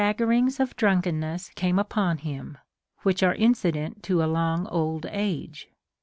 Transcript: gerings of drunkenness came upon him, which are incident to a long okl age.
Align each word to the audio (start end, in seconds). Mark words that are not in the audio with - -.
gerings 0.17 0.59
of 0.59 0.75
drunkenness 0.75 1.49
came 1.53 1.77
upon 1.77 2.17
him, 2.17 2.57
which 3.03 3.21
are 3.21 3.35
incident 3.35 4.01
to 4.01 4.23
a 4.23 4.25
long 4.25 4.65
okl 4.65 5.07
age. 5.11 5.67